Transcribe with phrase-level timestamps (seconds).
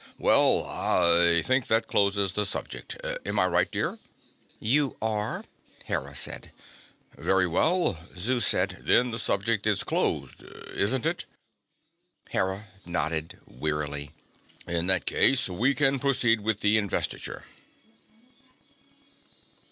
[0.17, 2.97] "Well, I think that closes the subject.
[3.23, 3.99] Am I right, dear?"
[4.59, 5.43] "You are,"
[5.85, 6.51] Hera said.
[7.15, 8.79] "Very well," Zeus said.
[8.81, 10.41] "Then the subject is closed,
[10.75, 11.25] isn't it?"
[12.29, 14.09] Hera nodded wearily.
[14.67, 17.43] "In that case, we can proceed with the investiture.